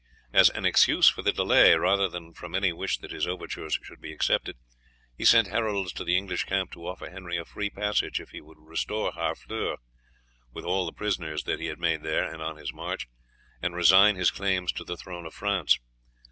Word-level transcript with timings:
As 0.33 0.49
an 0.49 0.65
excuse 0.65 1.09
for 1.09 1.21
the 1.21 1.31
delay, 1.31 1.75
rather 1.75 2.07
than 2.07 2.33
from 2.33 2.55
any 2.55 2.73
wish 2.73 2.97
that 2.97 3.11
his 3.11 3.27
overtures 3.27 3.77
should 3.83 4.01
be 4.01 4.11
accepted, 4.11 4.55
he 5.15 5.23
sent 5.23 5.49
heralds 5.49 5.93
to 5.93 6.03
the 6.03 6.17
English 6.17 6.45
camp 6.45 6.71
to 6.71 6.87
offer 6.87 7.11
Henry 7.11 7.37
a 7.37 7.45
free 7.45 7.69
passage 7.69 8.19
if 8.19 8.31
he 8.31 8.41
would 8.41 8.57
restore 8.59 9.11
Harfleur, 9.11 9.75
with 10.51 10.65
all 10.65 10.87
the 10.87 10.91
prisoners 10.91 11.43
that 11.43 11.59
he 11.59 11.67
had 11.67 11.77
made 11.77 12.01
there 12.01 12.23
and 12.33 12.41
on 12.41 12.57
his 12.57 12.73
march, 12.73 13.05
and 13.61 13.75
resign 13.75 14.15
his 14.15 14.31
claims 14.31 14.71
to 14.71 14.83
the 14.83 14.97
throne 14.97 15.27
of 15.27 15.35
France. 15.35 15.77